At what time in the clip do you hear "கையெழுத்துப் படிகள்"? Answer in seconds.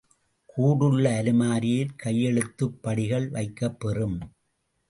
1.95-3.29